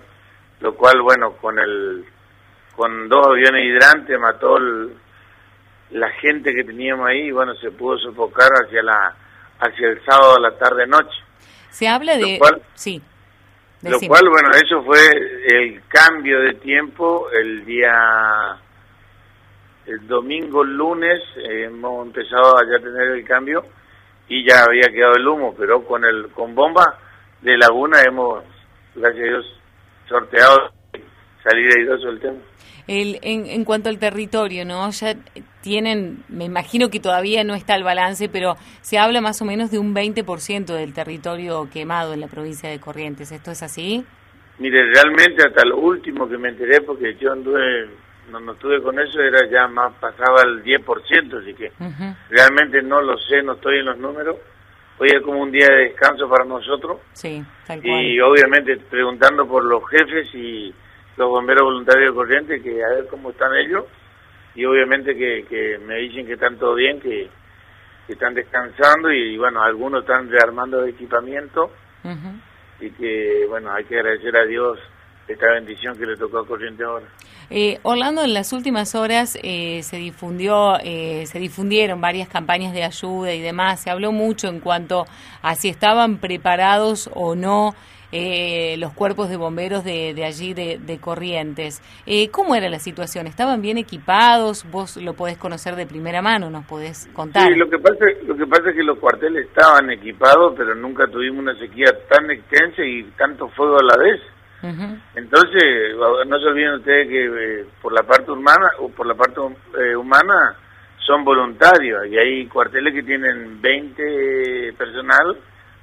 [0.60, 2.05] lo cual bueno, con el
[2.75, 4.58] con dos aviones hidrantes mató
[5.91, 9.15] la gente que teníamos ahí y bueno, se pudo sofocar hacia la
[9.60, 11.17] hacia el sábado a la tarde noche.
[11.69, 12.39] Se habla de
[12.75, 13.01] sí.
[13.81, 14.97] Lo cual, bueno, eso fue
[15.45, 18.58] el cambio de tiempo el día
[19.86, 23.63] el domingo, lunes, eh, hemos empezado a ya tener el cambio
[24.27, 26.99] y ya había quedado el humo, pero con el con bomba
[27.41, 28.43] de Laguna hemos,
[28.95, 29.61] gracias a Dios,
[30.07, 30.71] sorteado
[31.43, 32.39] salir airoso del tema.
[32.88, 34.89] El, en, en cuanto al territorio, ¿no?
[34.91, 35.15] Ya
[35.61, 39.71] tienen, me imagino que todavía no está el balance, pero se habla más o menos
[39.71, 43.31] de un 20% del territorio quemado en la provincia de Corrientes.
[43.31, 44.05] ¿Esto es así?
[44.59, 47.89] Mire, realmente hasta lo último que me enteré, porque yo anduve,
[48.31, 51.71] no, no estuve con eso, era ya más, pasaba el 10%, así que
[52.29, 54.38] realmente no lo sé, no estoy en los números.
[54.97, 56.99] Hoy es como un día de descanso para nosotros.
[57.13, 58.01] Sí, tal cual.
[58.01, 60.73] Y obviamente preguntando por los jefes y
[61.17, 63.85] los bomberos voluntarios de Corrientes, que a ver cómo están ellos
[64.55, 67.29] y obviamente que, me dicen que están todo bien, que,
[68.07, 71.71] están descansando y, bueno, algunos están rearmando equipamiento
[72.79, 74.77] y que bueno, hay que agradecer a Dios
[75.27, 77.07] esta bendición que le tocó a Corriente ahora.
[77.49, 82.84] Eh, Orlando, en las últimas horas eh, se difundió, eh, se difundieron varias campañas de
[82.84, 83.81] ayuda y demás.
[83.81, 85.05] Se habló mucho en cuanto
[85.41, 87.75] a si estaban preparados o no
[88.17, 91.81] eh, los cuerpos de bomberos de, de allí de, Corrientes.
[92.05, 93.27] Eh, ¿Cómo era la situación?
[93.27, 94.65] ¿Estaban bien equipados?
[94.71, 97.43] Vos lo podés conocer de primera mano, nos podés contar.
[97.43, 101.08] Sí, lo que pasa, lo que pasa es que los cuarteles estaban equipados, pero nunca
[101.08, 104.21] tuvimos una sequía tan extensa y tanto fuego a la vez.
[104.63, 105.95] Entonces,
[106.27, 109.39] no se olviden ustedes que eh, por la parte humana o por la parte
[109.79, 110.55] eh, humana
[111.05, 115.37] son voluntarios y hay cuarteles que tienen 20 personal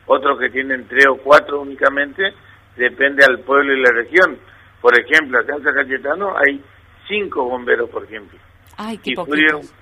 [0.06, 2.34] otros que tienen tres o cuatro únicamente,
[2.76, 4.38] depende al pueblo y la región.
[4.80, 6.62] Por ejemplo, acá en San Cayetano hay
[7.08, 8.38] cinco bomberos, por ejemplo.
[8.76, 9.12] Ay, qué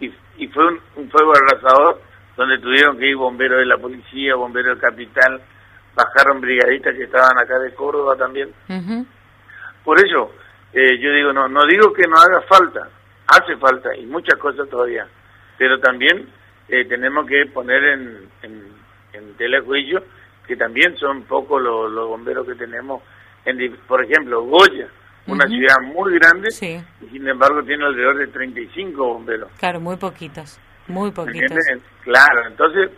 [0.00, 0.06] y,
[0.38, 2.02] y, fue un, fuego arrasador
[2.36, 5.40] donde tuvieron que ir bomberos de la policía, bomberos del capital,
[5.94, 8.52] bajaron brigadistas que estaban acá de Córdoba también.
[9.84, 10.32] Por eso,
[10.72, 12.88] eh, yo digo, no, no digo que no haga falta,
[13.26, 15.06] hace falta y muchas cosas todavía,
[15.58, 16.28] pero también
[16.68, 18.80] eh, tenemos que poner en, en
[19.12, 20.02] en telejuicio,
[20.46, 23.02] que también son pocos los, bomberos que tenemos,
[23.44, 24.88] en, por ejemplo, Goya,
[25.26, 26.48] una ciudad muy grande,
[27.00, 29.50] y sin embargo tiene alrededor de 35 bomberos.
[29.58, 31.58] Claro, muy poquitos, muy poquitos.
[32.02, 32.90] Claro, entonces,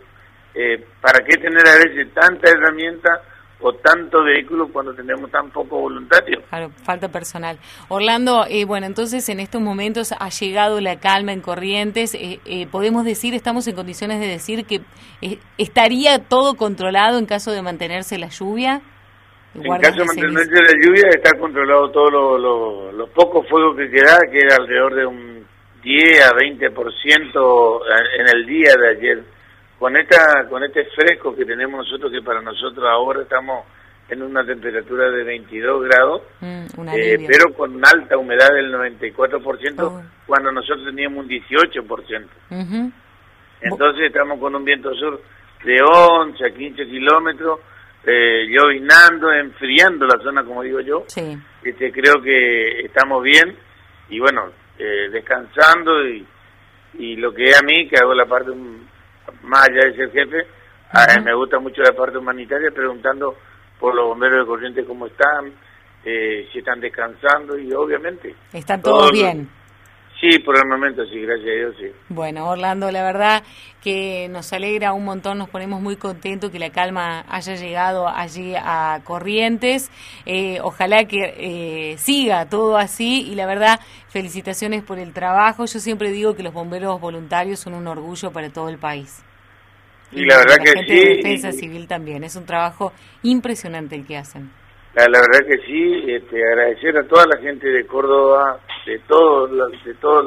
[0.55, 3.21] eh, ¿para qué tener a veces tanta herramienta
[3.63, 6.41] o tanto vehículo cuando tenemos tan poco voluntario.
[6.49, 7.57] Claro, falta personal.
[7.87, 12.13] Orlando, eh, bueno, entonces en estos momentos ha llegado la calma en Corrientes.
[12.13, 14.81] Eh, eh, podemos decir, estamos en condiciones de decir que
[15.57, 18.81] estaría todo controlado en caso de mantenerse la lluvia.
[19.55, 24.19] En caso de mantenerse la lluvia está controlado todo lo, lo, poco fuego que queda,
[24.29, 25.47] que era alrededor de un
[25.83, 27.81] 10 a 20%
[28.19, 29.23] en el día de ayer
[29.83, 33.65] con esta con este fresco que tenemos nosotros que para nosotros ahora estamos
[34.07, 40.53] en una temperatura de 22 grados mm, eh, pero con alta humedad del 94% cuando
[40.53, 42.91] nosotros teníamos un 18%
[43.59, 45.21] entonces estamos con un viento sur
[45.65, 47.59] de 11 a 15 kilómetros
[48.05, 51.03] eh, llovinando enfriando la zona como digo yo.
[51.61, 53.53] Este creo que estamos bien
[54.07, 54.45] y bueno
[54.79, 56.25] eh, descansando y,
[56.99, 58.51] y lo que es a mí que hago la parte
[59.43, 60.47] más allá de ser jefe,
[61.23, 63.35] me gusta mucho la parte humanitaria, preguntando
[63.79, 65.51] por los bomberos de corriente cómo están,
[66.05, 68.35] eh, si están descansando y obviamente...
[68.53, 69.49] ¿Están todos bien?
[70.23, 71.91] Sí, por el momento sí, gracias a Dios, sí.
[72.07, 73.43] Bueno, Orlando, la verdad
[73.81, 78.53] que nos alegra un montón, nos ponemos muy contentos que la calma haya llegado allí
[78.55, 79.91] a Corrientes.
[80.25, 85.65] Eh, ojalá que eh, siga todo así y la verdad, felicitaciones por el trabajo.
[85.65, 89.25] Yo siempre digo que los bomberos voluntarios son un orgullo para todo el país.
[90.15, 90.95] Y, la verdad que sí.
[90.95, 94.51] De defensa civil también, es un trabajo impresionante el que hacen.
[94.95, 99.93] La, verdad que sí, este, agradecer a toda la gente de Córdoba, de todo, de
[99.95, 100.23] toda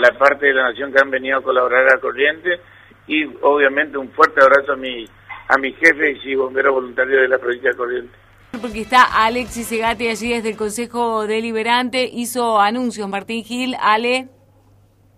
[0.00, 2.60] la parte de la nación que han venido a colaborar a Corriente
[3.06, 5.06] y obviamente un fuerte abrazo a mi
[5.48, 8.20] a mis jefes y bomberos voluntarios de la provincia de Corrientes.
[8.60, 14.28] Porque está Alexis Segati allí desde el Consejo Deliberante, hizo anuncios Martín Gil, Ale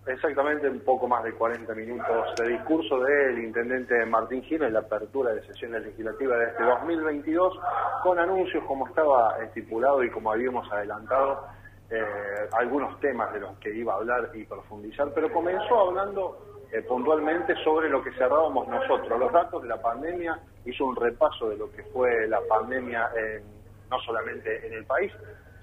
[0.07, 4.79] exactamente un poco más de 40 minutos de discurso del intendente Martín Gil en la
[4.79, 7.59] apertura de sesiones legislativas de este 2022,
[8.03, 11.45] con anuncios como estaba estipulado y como habíamos adelantado
[12.53, 16.37] algunos temas de los que iba a hablar y profundizar, pero comenzó hablando
[16.87, 19.19] puntualmente sobre lo que cerrábamos nosotros.
[19.19, 23.09] Los datos de la pandemia, hizo un repaso de lo que fue la pandemia
[23.89, 25.11] no solamente en el país,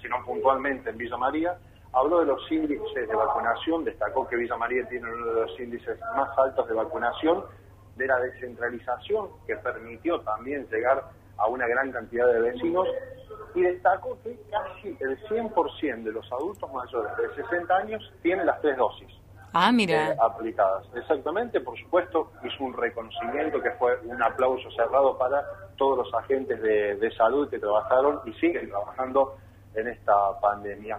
[0.02, 1.56] sino puntualmente en Villa María.
[1.92, 5.98] Habló de los índices de vacunación, destacó que Villa María tiene uno de los índices
[6.16, 7.44] más altos de vacunación,
[7.96, 11.04] de la descentralización que permitió también llegar
[11.38, 12.86] a una gran cantidad de vecinos
[13.54, 18.60] y destacó que casi el 100% de los adultos mayores de 60 años tienen las
[18.60, 19.08] tres dosis.
[19.52, 20.10] Ah, mira.
[20.10, 20.84] Eh, aplicadas.
[20.94, 25.42] Exactamente, por supuesto, hizo un reconocimiento que fue un aplauso cerrado para
[25.76, 29.36] todos los agentes de, salud que trabajaron y siguen trabajando
[29.74, 30.98] en esta pandemia.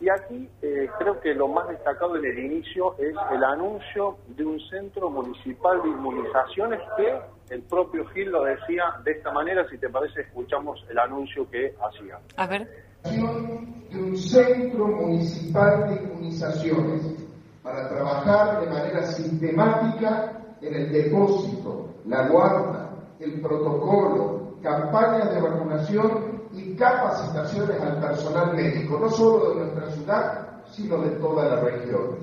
[0.00, 4.44] Y aquí eh, creo que lo más destacado en el inicio es el anuncio de
[4.44, 9.68] un centro municipal de inmunizaciones que el propio Gil lo decía de esta manera.
[9.68, 12.18] Si te parece, escuchamos el anuncio que hacía.
[12.36, 12.68] A ver.
[13.02, 17.26] De un centro municipal de inmunizaciones
[17.62, 26.37] para trabajar de manera sistemática en el depósito, la guarda, el protocolo, campañas de vacunación
[26.76, 32.18] capacitaciones al personal médico, no solo de nuestra ciudad, sino de toda la región.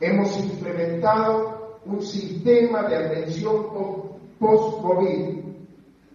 [0.00, 3.66] Hemos implementado un sistema de atención
[4.38, 5.44] post-COVID,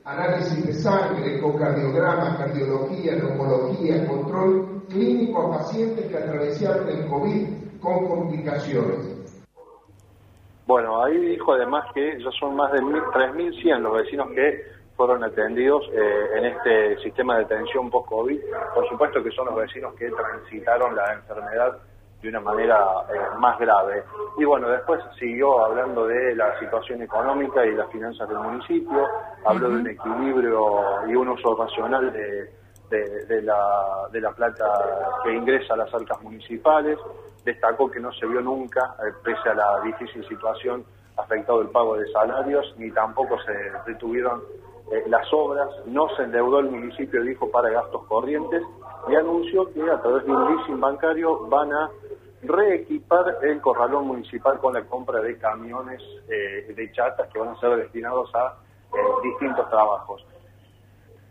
[0.03, 7.47] análisis de sangre, ecocardiograma, cardiología, neumología, control clínico a pacientes que atravesaron el COVID
[7.79, 9.21] con complicaciones.
[10.67, 14.61] Bueno, ahí dijo además que ya son más de 3.100 los vecinos que
[14.95, 18.39] fueron atendidos eh, en este sistema de atención post-COVID.
[18.73, 21.77] Por supuesto que son los vecinos que transitaron la enfermedad
[22.21, 22.77] de una manera
[23.11, 24.03] eh, más grave.
[24.37, 29.07] Y bueno, después siguió hablando de la situación económica y las finanzas del municipio,
[29.45, 32.51] habló de un equilibrio y un uso racional de,
[32.89, 34.65] de, la, de la plata
[35.23, 36.99] que ingresa a las arcas municipales,
[37.43, 40.85] destacó que no se vio nunca, eh, pese a la difícil situación,
[41.17, 43.53] afectado el pago de salarios, ni tampoco se
[43.85, 44.43] detuvieron
[44.91, 48.61] eh, las obras, no se endeudó el municipio, dijo, para gastos corrientes,
[49.07, 51.89] y anunció que a través de un leasing bancario van a
[52.43, 57.59] reequipar el corralón municipal con la compra de camiones eh, de chatas que van a
[57.59, 58.55] ser destinados a
[59.23, 60.25] distintos trabajos.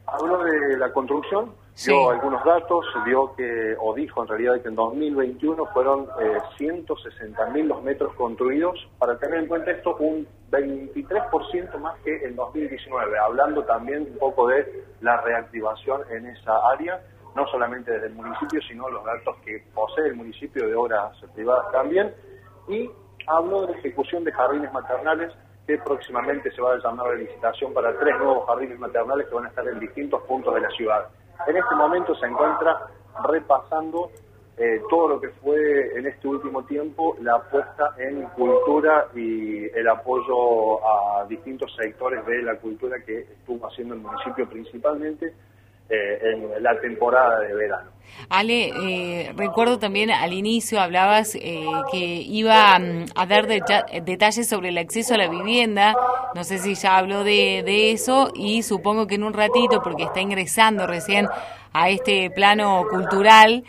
[0.07, 1.53] Habló de la construcción,
[1.87, 7.64] dio algunos datos, dio que, o dijo en realidad que en 2021 fueron eh, 160.000
[7.64, 8.88] los metros construidos.
[8.98, 14.48] Para tener en cuenta esto, un 23% más que en 2019, hablando también un poco
[14.48, 17.00] de la reactivación en esa área,
[17.35, 21.70] no solamente desde el municipio, sino los datos que posee el municipio de obras privadas
[21.72, 22.14] también.
[22.68, 22.90] Y
[23.26, 25.33] habló de ejecución de jardines maternales
[25.66, 29.44] que próximamente se va a llamar la licitación para tres nuevos jardines maternales que van
[29.44, 31.09] a estar en distintos puntos de la ciudad.
[31.46, 32.87] En este momento se encuentra
[33.24, 34.11] repasando
[34.57, 39.88] eh, todo lo que fue en este último tiempo la apuesta en cultura y el
[39.88, 45.33] apoyo a distintos sectores de la cultura que estuvo haciendo el municipio principalmente
[45.90, 47.90] eh, en la temporada de verano.
[48.29, 54.68] Ale, eh, recuerdo también al inicio hablabas eh, que iba mm, a dar detalles sobre
[54.68, 55.96] el acceso a la vivienda.
[56.37, 60.05] No sé si ya habló de, de, eso y supongo que en un ratito, porque
[60.05, 61.26] está ingresando recién
[61.72, 63.64] a este plano cultural,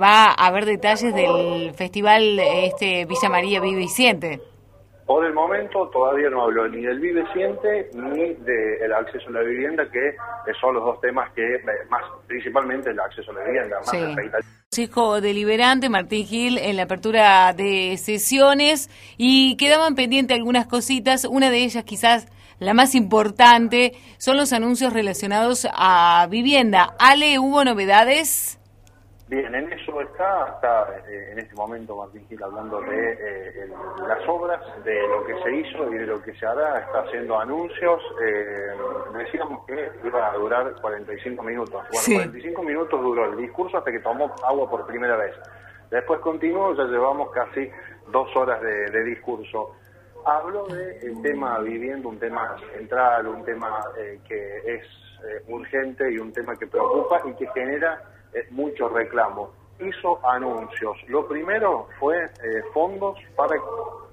[0.00, 4.40] va a haber detalles del festival este Villa María Siente.
[5.08, 9.40] Por el momento todavía no habló ni del Vive Siente ni del acceso a la
[9.40, 10.14] vivienda, que
[10.60, 13.90] son los dos temas que eh, más, principalmente el acceso a la vivienda, más
[14.70, 14.82] sí.
[14.82, 21.48] Hijo deliberante, Martín Gil, en la apertura de sesiones y quedaban pendientes algunas cositas, una
[21.48, 26.94] de ellas quizás la más importante son los anuncios relacionados a vivienda.
[26.98, 28.57] Ale, ¿hubo novedades?
[29.28, 33.68] Bien, en eso está, está eh, en este momento Martín Gil hablando de eh,
[34.06, 37.38] las obras, de lo que se hizo y de lo que se hará, está haciendo
[37.38, 38.02] anuncios.
[38.22, 38.72] Eh,
[39.18, 41.84] decíamos que iba a durar 45 minutos.
[41.92, 45.34] Bueno, 45 minutos duró el discurso hasta que tomó agua por primera vez.
[45.90, 47.70] Después continuó, ya llevamos casi
[48.10, 49.76] dos horas de, discurso.
[50.24, 53.78] Habló del tema viviendo, un tema central, un tema
[54.26, 54.86] que es
[55.48, 58.02] urgente y un tema que preocupa y que genera
[58.50, 59.50] muchos reclamos.
[59.80, 60.96] Hizo anuncios.
[61.08, 63.56] Lo primero fue eh, fondos para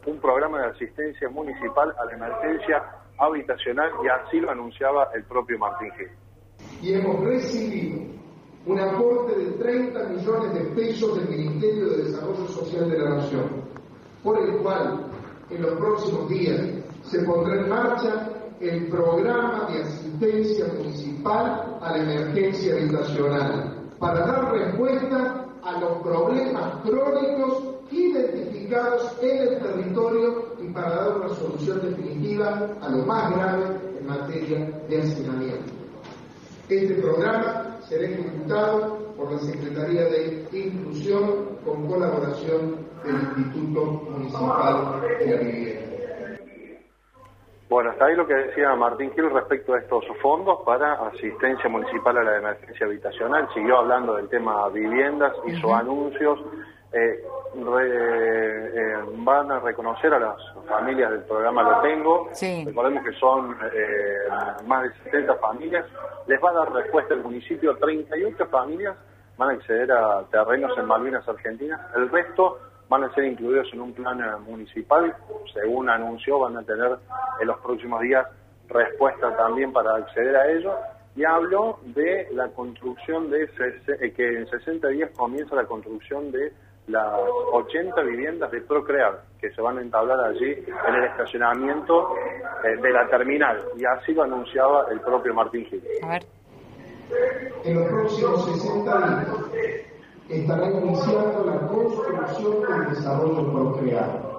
[0.05, 2.84] un programa de asistencia municipal a la emergencia
[3.18, 6.09] habitacional y así lo anunciaba el propio Martín Gil.
[6.82, 8.13] Y hemos recibido
[8.66, 13.63] un aporte de 30 millones de pesos del Ministerio de Desarrollo Social de la Nación,
[14.24, 15.05] por el cual
[15.49, 16.61] en los próximos días
[17.03, 24.52] se pondrá en marcha el programa de asistencia municipal a la emergencia habitacional para dar
[24.52, 32.70] respuesta a los problemas crónicos identificados en el territorio y para dar una solución definitiva
[32.82, 33.66] a lo más grave
[34.00, 35.74] en materia de hacinamiento.
[36.70, 45.26] Este programa será ejecutado por la Secretaría de Inclusión con colaboración del Instituto Municipal de
[45.28, 45.95] la Vivienda.
[47.68, 52.16] Bueno, hasta ahí lo que decía Martín Gil respecto a estos fondos para asistencia municipal
[52.18, 53.49] a la emergencia habitacional.
[53.53, 56.39] Siguió hablando del tema viviendas, hizo anuncios.
[56.93, 57.24] Eh,
[57.57, 60.38] eh, van a reconocer a las
[60.68, 62.30] familias del programa Lo Tengo.
[62.66, 64.30] Recordemos que son eh,
[64.66, 65.86] más de 70 familias.
[66.28, 67.76] Les va a dar respuesta el municipio.
[67.78, 68.95] 38 familias
[69.38, 71.82] van a acceder a terrenos en Malvinas Argentinas.
[71.95, 72.59] El resto
[72.90, 75.16] van a ser incluidos en un plan eh, municipal.
[75.54, 76.98] Según anunció, van a tener
[77.40, 78.26] en los próximos días
[78.68, 80.76] respuesta también para acceder a ello.
[81.16, 86.52] Y habló de la construcción de, eh, que en 60 días comienza la construcción de
[86.88, 87.20] las
[87.54, 92.16] 80 viviendas de Procrear, que se van a entablar allí en el estacionamiento
[92.64, 93.60] eh, de la terminal.
[93.78, 95.82] Y así lo anunciaba el propio Martín Gil.
[96.04, 96.26] A ver.
[97.64, 99.95] En los próximos 60 días
[100.30, 104.38] estará iniciando la construcción del desarrollo procreado,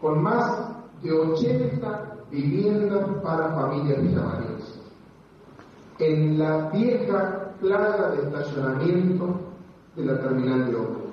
[0.00, 0.68] con más
[1.02, 4.80] de 80 viviendas para familias villamarienses.
[5.98, 9.40] En la vieja playa de estacionamiento
[9.96, 11.04] de la terminal de Oro.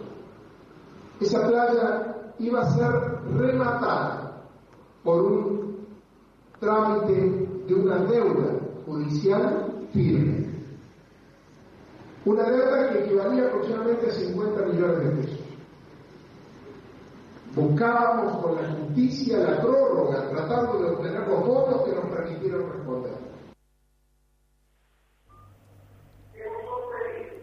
[1.19, 2.91] Esa playa iba a ser
[3.37, 4.41] rematada
[5.03, 5.77] por un
[6.59, 10.50] trámite de una deuda judicial firme
[12.25, 15.39] una deuda que equivalía aproximadamente a 50 millones de pesos.
[17.55, 23.11] Buscábamos con la justicia la prórroga, tratando de obtener los votos que nos permitieron responder.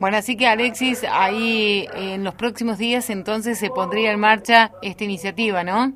[0.01, 5.05] Bueno, así que Alexis, ahí en los próximos días entonces se pondría en marcha esta
[5.05, 5.93] iniciativa, ¿no?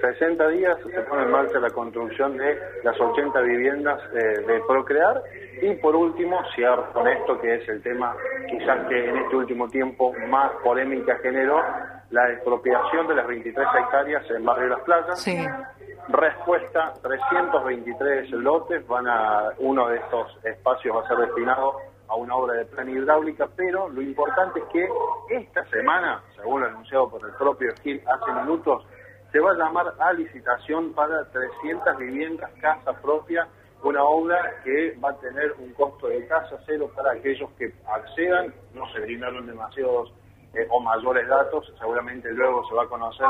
[0.00, 5.22] 60 días se pone en marcha la construcción de las 80 viviendas eh, de Procrear
[5.62, 8.14] y por último cierro con esto que es el tema
[8.48, 11.62] quizás que en este último tiempo más polémica generó
[12.10, 15.22] la expropiación de las 23 hectáreas en Barrio Las Playas.
[15.22, 15.46] Sí.
[16.08, 21.74] Respuesta, 323 lotes, van a uno de estos espacios va a ser destinado
[22.08, 24.88] a una obra de plan hidráulica, pero lo importante es que
[25.28, 28.84] esta semana, según lo anunciado por el propio Gil hace minutos,
[29.30, 33.46] se va a llamar a licitación para 300 viviendas, casa propia,
[33.82, 38.52] una obra que va a tener un costo de casa cero para aquellos que accedan,
[38.74, 40.12] no se brindaron demasiados
[40.54, 43.26] eh, o mayores datos, seguramente luego se va a conocer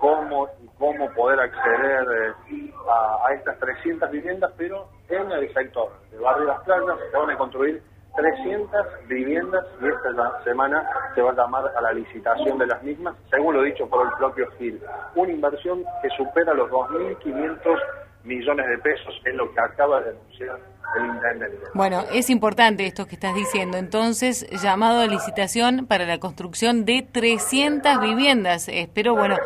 [0.00, 0.48] cómo,
[0.78, 6.46] cómo poder acceder eh, a, a, estas 300 viviendas, pero en el sector de Barrio
[6.46, 7.82] Las Playas se van a construir
[8.16, 13.16] 300 viviendas y esta semana se va a llamar a la licitación de las mismas,
[13.30, 14.80] según lo dicho por el propio Gil.
[15.14, 17.78] Una inversión que supera los 2.500
[18.24, 20.58] millones de pesos, es lo que acaba de anunciar
[20.96, 21.58] el intendente.
[21.74, 23.78] Bueno, es importante esto que estás diciendo.
[23.78, 28.68] Entonces, llamado a licitación para la construcción de 300 viviendas.
[28.68, 29.36] Espero, bueno,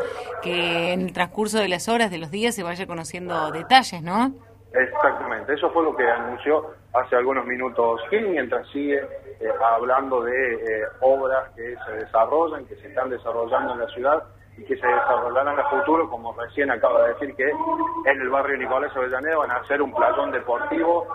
[0.42, 4.34] que en el transcurso de las horas, de los días, se vaya conociendo detalles, ¿no?
[4.72, 10.54] Exactamente, eso fue lo que anunció hace algunos minutos Gil, mientras sigue eh, hablando de
[10.54, 14.22] eh, obras que se desarrollan, que se están desarrollando en la ciudad
[14.58, 18.28] y que se desarrollarán en el futuro, como recién acaba de decir que en el
[18.30, 21.06] barrio Nicolás Avellaneda van a hacer un playón deportivo,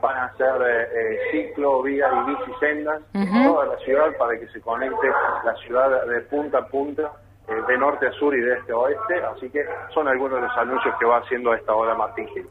[0.00, 4.46] van a hacer eh, ciclo, vía y bici sendas en toda la ciudad para que
[4.48, 5.08] se conecte
[5.44, 7.12] la ciudad de punta a punta
[7.46, 10.56] de norte a sur y de este a oeste, así que son algunos de los
[10.56, 12.46] anuncios que va haciendo a esta hora Martín Gil.